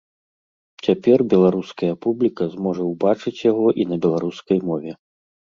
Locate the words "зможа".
2.55-2.83